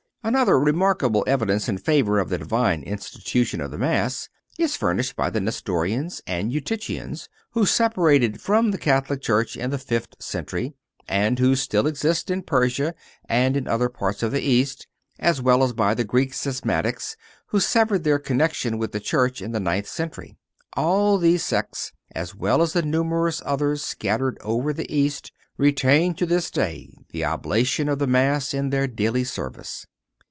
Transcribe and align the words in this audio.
Another 0.23 0.59
remarkable 0.59 1.23
evidence 1.25 1.67
in 1.67 1.79
favor 1.79 2.19
of 2.19 2.29
the 2.29 2.37
Divine 2.37 2.83
institution 2.83 3.59
of 3.59 3.71
the 3.71 3.77
Mass 3.79 4.29
is 4.59 4.77
furnished 4.77 5.15
by 5.15 5.31
the 5.31 5.39
Nestorians 5.41 6.21
and 6.27 6.51
Eutychians, 6.51 7.27
who 7.53 7.65
separated 7.65 8.39
from 8.39 8.69
the 8.69 8.77
Catholic 8.77 9.19
Church 9.23 9.57
in 9.57 9.71
the 9.71 9.79
fifth 9.79 10.13
century, 10.19 10.75
and 11.07 11.39
who 11.39 11.55
still 11.55 11.87
exist 11.87 12.29
in 12.29 12.43
Persia 12.43 12.93
and 13.27 13.57
in 13.57 13.67
other 13.67 13.89
parts 13.89 14.21
of 14.21 14.31
the 14.31 14.41
East, 14.43 14.85
as 15.17 15.41
well 15.41 15.63
as 15.63 15.73
by 15.73 15.95
the 15.95 16.03
Greek 16.03 16.33
schismatics, 16.35 17.15
who 17.47 17.59
severed 17.59 18.03
their 18.03 18.19
connection 18.19 18.77
with 18.77 18.91
the 18.91 18.99
Church 18.99 19.41
in 19.41 19.53
the 19.53 19.59
ninth 19.59 19.87
century. 19.87 20.37
All 20.73 21.17
these 21.17 21.43
sects, 21.43 21.93
as 22.13 22.35
well 22.35 22.61
as 22.61 22.73
the 22.73 22.83
numerous 22.83 23.41
others 23.43 23.83
scattered 23.83 24.37
over 24.41 24.71
the 24.71 24.89
East, 24.95 25.31
retain 25.57 26.13
to 26.13 26.27
this 26.27 26.51
day 26.51 26.93
the 27.09 27.25
oblation 27.25 27.89
of 27.89 27.97
the 27.97 28.05
Mass 28.07 28.53
in 28.53 28.69
their 28.69 28.85
daily 28.85 29.23
service. 29.23 29.87